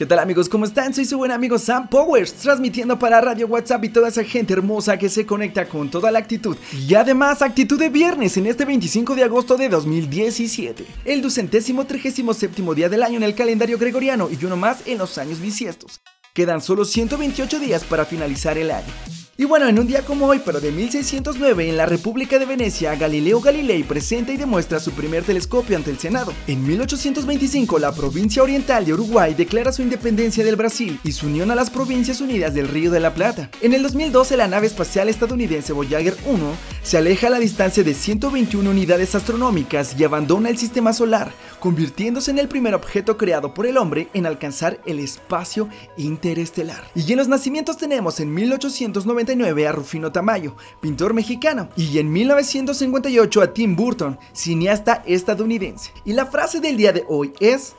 ¿Qué 0.00 0.06
tal 0.06 0.18
amigos? 0.18 0.48
¿Cómo 0.48 0.64
están? 0.64 0.94
Soy 0.94 1.04
su 1.04 1.18
buen 1.18 1.30
amigo 1.30 1.58
Sam 1.58 1.86
Powers, 1.86 2.32
transmitiendo 2.32 2.98
para 2.98 3.20
Radio 3.20 3.46
WhatsApp 3.48 3.84
y 3.84 3.90
toda 3.90 4.08
esa 4.08 4.24
gente 4.24 4.54
hermosa 4.54 4.96
que 4.96 5.10
se 5.10 5.26
conecta 5.26 5.68
con 5.68 5.90
toda 5.90 6.10
la 6.10 6.20
actitud. 6.20 6.56
Y 6.72 6.94
además, 6.94 7.42
actitud 7.42 7.78
de 7.78 7.90
viernes 7.90 8.34
en 8.38 8.46
este 8.46 8.64
25 8.64 9.14
de 9.14 9.24
agosto 9.24 9.58
de 9.58 9.68
2017. 9.68 10.86
El 11.04 11.20
ducentésimo 11.20 11.84
trigésimo 11.84 12.32
séptimo 12.32 12.74
día 12.74 12.88
del 12.88 13.02
año 13.02 13.18
en 13.18 13.24
el 13.24 13.34
calendario 13.34 13.76
gregoriano 13.76 14.30
y 14.30 14.42
uno 14.42 14.56
más 14.56 14.78
en 14.86 14.96
los 14.96 15.18
años 15.18 15.38
bisiestos. 15.38 16.00
Quedan 16.32 16.62
solo 16.62 16.86
128 16.86 17.58
días 17.58 17.84
para 17.84 18.06
finalizar 18.06 18.56
el 18.56 18.70
año. 18.70 19.19
Y 19.40 19.46
bueno, 19.46 19.66
en 19.66 19.78
un 19.78 19.86
día 19.86 20.04
como 20.04 20.26
hoy, 20.26 20.42
pero 20.44 20.60
de 20.60 20.70
1609, 20.70 21.70
en 21.70 21.78
la 21.78 21.86
República 21.86 22.38
de 22.38 22.44
Venecia, 22.44 22.94
Galileo 22.94 23.40
Galilei 23.40 23.82
presenta 23.84 24.32
y 24.32 24.36
demuestra 24.36 24.78
su 24.80 24.90
primer 24.90 25.24
telescopio 25.24 25.78
ante 25.78 25.90
el 25.90 25.98
Senado. 25.98 26.34
En 26.46 26.62
1825, 26.66 27.78
la 27.78 27.90
provincia 27.90 28.42
oriental 28.42 28.84
de 28.84 28.92
Uruguay 28.92 29.32
declara 29.32 29.72
su 29.72 29.80
independencia 29.80 30.44
del 30.44 30.56
Brasil 30.56 31.00
y 31.04 31.12
su 31.12 31.26
unión 31.26 31.50
a 31.50 31.54
las 31.54 31.70
Provincias 31.70 32.20
Unidas 32.20 32.52
del 32.52 32.68
Río 32.68 32.90
de 32.90 33.00
la 33.00 33.14
Plata. 33.14 33.48
En 33.62 33.72
el 33.72 33.82
2012, 33.82 34.36
la 34.36 34.46
nave 34.46 34.66
espacial 34.66 35.08
estadounidense 35.08 35.72
Voyager 35.72 36.18
1 36.26 36.38
se 36.82 36.98
aleja 36.98 37.28
a 37.28 37.30
la 37.30 37.38
distancia 37.38 37.82
de 37.82 37.94
121 37.94 38.68
unidades 38.68 39.14
astronómicas 39.14 39.98
y 39.98 40.04
abandona 40.04 40.50
el 40.50 40.58
sistema 40.58 40.92
solar, 40.92 41.32
convirtiéndose 41.60 42.30
en 42.30 42.40
el 42.40 42.48
primer 42.48 42.74
objeto 42.74 43.16
creado 43.16 43.54
por 43.54 43.66
el 43.66 43.78
hombre 43.78 44.08
en 44.12 44.26
alcanzar 44.26 44.82
el 44.84 44.98
espacio 44.98 45.70
interestelar. 45.96 46.84
Y 46.94 47.10
en 47.10 47.16
los 47.16 47.28
nacimientos 47.28 47.78
tenemos 47.78 48.20
en 48.20 48.34
1890 48.34 49.29
a 49.66 49.72
Rufino 49.72 50.10
Tamayo, 50.10 50.56
pintor 50.80 51.14
mexicano, 51.14 51.68
y 51.76 51.98
en 51.98 52.12
1958 52.12 53.42
a 53.42 53.54
Tim 53.54 53.76
Burton, 53.76 54.18
cineasta 54.32 55.02
estadounidense. 55.06 55.92
Y 56.04 56.12
la 56.14 56.26
frase 56.26 56.60
del 56.60 56.76
día 56.76 56.92
de 56.92 57.04
hoy 57.08 57.32
es, 57.40 57.74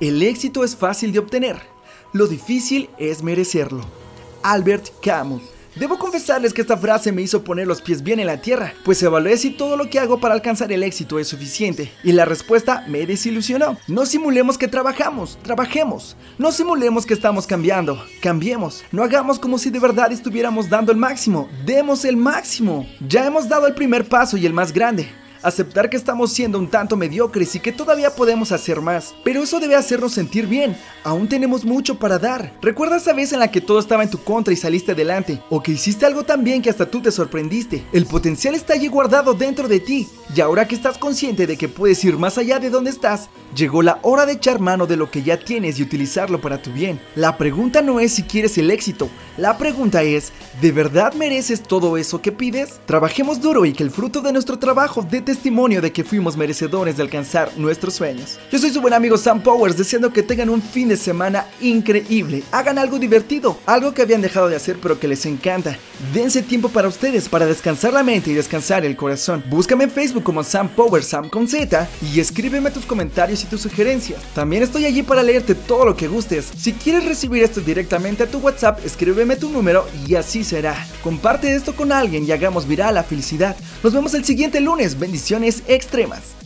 el 0.00 0.22
éxito 0.22 0.62
es 0.62 0.76
fácil 0.76 1.12
de 1.12 1.18
obtener, 1.18 1.60
lo 2.12 2.26
difícil 2.26 2.90
es 2.98 3.22
merecerlo. 3.22 3.84
Albert 4.42 4.88
Camus. 5.02 5.42
Debo 5.80 5.98
confesarles 5.98 6.52
que 6.52 6.60
esta 6.60 6.76
frase 6.76 7.10
me 7.10 7.22
hizo 7.22 7.42
poner 7.42 7.66
los 7.66 7.80
pies 7.80 8.02
bien 8.02 8.20
en 8.20 8.26
la 8.26 8.42
tierra, 8.42 8.74
pues 8.84 9.02
evalué 9.02 9.38
si 9.38 9.48
todo 9.48 9.78
lo 9.78 9.88
que 9.88 9.98
hago 9.98 10.20
para 10.20 10.34
alcanzar 10.34 10.70
el 10.70 10.82
éxito 10.82 11.18
es 11.18 11.28
suficiente, 11.28 11.90
y 12.04 12.12
la 12.12 12.26
respuesta 12.26 12.84
me 12.86 13.06
desilusionó. 13.06 13.78
No 13.88 14.04
simulemos 14.04 14.58
que 14.58 14.68
trabajamos, 14.68 15.38
trabajemos. 15.42 16.18
No 16.36 16.52
simulemos 16.52 17.06
que 17.06 17.14
estamos 17.14 17.46
cambiando, 17.46 17.98
cambiemos. 18.20 18.84
No 18.92 19.02
hagamos 19.02 19.38
como 19.38 19.56
si 19.56 19.70
de 19.70 19.78
verdad 19.78 20.12
estuviéramos 20.12 20.68
dando 20.68 20.92
el 20.92 20.98
máximo, 20.98 21.48
demos 21.64 22.04
el 22.04 22.18
máximo. 22.18 22.86
Ya 23.08 23.24
hemos 23.24 23.48
dado 23.48 23.66
el 23.66 23.74
primer 23.74 24.06
paso 24.06 24.36
y 24.36 24.44
el 24.44 24.52
más 24.52 24.74
grande 24.74 25.08
aceptar 25.42 25.90
que 25.90 25.96
estamos 25.96 26.32
siendo 26.32 26.58
un 26.58 26.68
tanto 26.68 26.96
mediocres 26.96 27.54
y 27.54 27.60
que 27.60 27.72
todavía 27.72 28.14
podemos 28.14 28.52
hacer 28.52 28.80
más. 28.80 29.14
Pero 29.24 29.42
eso 29.42 29.60
debe 29.60 29.76
hacernos 29.76 30.12
sentir 30.12 30.46
bien, 30.46 30.76
aún 31.04 31.28
tenemos 31.28 31.64
mucho 31.64 31.98
para 31.98 32.18
dar. 32.18 32.52
¿Recuerda 32.62 32.96
esa 32.96 33.12
vez 33.12 33.32
en 33.32 33.40
la 33.40 33.50
que 33.50 33.60
todo 33.60 33.78
estaba 33.78 34.02
en 34.02 34.10
tu 34.10 34.18
contra 34.18 34.52
y 34.52 34.56
saliste 34.56 34.92
adelante? 34.92 35.40
¿O 35.50 35.62
que 35.62 35.72
hiciste 35.72 36.06
algo 36.06 36.24
tan 36.24 36.44
bien 36.44 36.62
que 36.62 36.70
hasta 36.70 36.86
tú 36.86 37.00
te 37.00 37.10
sorprendiste? 37.10 37.84
El 37.92 38.06
potencial 38.06 38.54
está 38.54 38.74
allí 38.74 38.88
guardado 38.88 39.34
dentro 39.34 39.68
de 39.68 39.80
ti, 39.80 40.08
y 40.34 40.40
ahora 40.40 40.68
que 40.68 40.74
estás 40.74 40.98
consciente 40.98 41.46
de 41.46 41.56
que 41.56 41.68
puedes 41.68 42.04
ir 42.04 42.16
más 42.16 42.38
allá 42.38 42.58
de 42.58 42.70
donde 42.70 42.90
estás, 42.90 43.28
llegó 43.54 43.82
la 43.82 43.98
hora 44.02 44.26
de 44.26 44.34
echar 44.34 44.60
mano 44.60 44.86
de 44.86 44.96
lo 44.96 45.10
que 45.10 45.22
ya 45.22 45.38
tienes 45.38 45.78
y 45.78 45.82
utilizarlo 45.82 46.40
para 46.40 46.62
tu 46.62 46.72
bien. 46.72 47.00
La 47.16 47.36
pregunta 47.36 47.82
no 47.82 48.00
es 48.00 48.12
si 48.12 48.22
quieres 48.22 48.56
el 48.58 48.70
éxito, 48.70 49.08
la 49.36 49.58
pregunta 49.58 50.02
es, 50.02 50.32
¿de 50.60 50.72
verdad 50.72 51.14
mereces 51.14 51.62
todo 51.62 51.96
eso 51.96 52.22
que 52.22 52.32
pides? 52.32 52.80
Trabajemos 52.86 53.40
duro 53.40 53.64
y 53.64 53.72
que 53.72 53.82
el 53.82 53.90
fruto 53.90 54.20
de 54.20 54.32
nuestro 54.32 54.58
trabajo 54.58 55.06
dé 55.08 55.20
testimonio 55.20 55.80
de 55.80 55.92
que 55.92 56.04
fuimos 56.04 56.36
merecedores 56.36 56.96
de 56.96 57.02
alcanzar 57.02 57.50
nuestros 57.56 57.94
sueños. 57.94 58.38
Yo 58.52 58.58
soy 58.58 58.70
su 58.70 58.80
buen 58.80 58.94
amigo 58.94 59.16
Sam 59.16 59.42
Powers, 59.42 59.76
deseando 59.76 60.12
que 60.12 60.22
tengan 60.22 60.50
un 60.50 60.62
fin 60.62 60.88
de 60.88 60.96
semana 60.96 61.46
increíble. 61.60 62.42
Hagan 62.52 62.78
algo 62.78 62.98
divertido, 62.98 63.58
algo 63.66 63.94
que 63.94 64.02
habían 64.02 64.22
dejado 64.22 64.48
de 64.48 64.56
hacer 64.56 64.78
pero 64.80 65.00
que 65.00 65.08
les 65.08 65.26
encanta. 65.26 65.76
Dense 66.14 66.42
tiempo 66.42 66.70
para 66.70 66.88
ustedes, 66.88 67.28
para 67.28 67.44
descansar 67.44 67.92
la 67.92 68.02
mente 68.02 68.30
y 68.30 68.34
descansar 68.34 68.86
el 68.86 68.96
corazón. 68.96 69.44
Búscame 69.48 69.84
en 69.84 69.90
Facebook 69.90 70.22
como 70.22 70.42
Sam 70.42 70.68
Powers, 70.70 71.06
Sam 71.06 71.28
con 71.28 71.46
Z, 71.46 71.88
y 72.12 72.20
escríbeme 72.20 72.70
tus 72.70 72.86
comentarios 72.86 73.44
y 73.44 73.46
tus 73.46 73.60
sugerencias. 73.60 74.20
También 74.34 74.62
estoy 74.62 74.86
allí 74.86 75.02
para 75.02 75.22
leerte 75.22 75.54
todo 75.54 75.84
lo 75.84 75.96
que 75.96 76.08
gustes. 76.08 76.50
Si 76.56 76.72
quieres 76.72 77.04
recibir 77.04 77.42
esto 77.42 77.60
directamente 77.60 78.22
a 78.22 78.30
tu 78.30 78.38
WhatsApp, 78.38 78.84
escríbeme 78.84 79.36
tu 79.36 79.50
número 79.50 79.86
y 80.06 80.14
así 80.14 80.42
será. 80.42 80.86
Comparte 81.02 81.54
esto 81.54 81.76
con 81.76 81.92
alguien 81.92 82.24
y 82.24 82.32
hagamos 82.32 82.66
viral 82.66 82.94
la 82.94 83.04
felicidad. 83.04 83.54
Nos 83.82 83.92
vemos 83.92 84.14
el 84.14 84.24
siguiente 84.24 84.60
lunes. 84.60 84.98
Bendiciones 84.98 85.62
extremas. 85.68 86.39